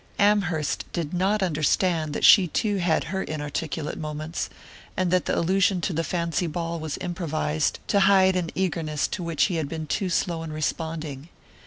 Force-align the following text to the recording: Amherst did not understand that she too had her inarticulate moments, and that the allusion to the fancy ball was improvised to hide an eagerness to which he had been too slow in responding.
Amherst 0.17 0.91
did 0.93 1.13
not 1.13 1.43
understand 1.43 2.13
that 2.15 2.25
she 2.25 2.47
too 2.47 2.77
had 2.77 3.03
her 3.03 3.21
inarticulate 3.21 3.99
moments, 3.99 4.49
and 4.97 5.11
that 5.11 5.25
the 5.25 5.37
allusion 5.37 5.79
to 5.81 5.93
the 5.93 6.03
fancy 6.03 6.47
ball 6.47 6.79
was 6.79 6.97
improvised 6.99 7.77
to 7.89 7.99
hide 7.99 8.35
an 8.35 8.49
eagerness 8.55 9.07
to 9.09 9.21
which 9.21 9.43
he 9.43 9.57
had 9.57 9.69
been 9.69 9.85
too 9.85 10.09
slow 10.09 10.41
in 10.41 10.51
responding. 10.51 11.29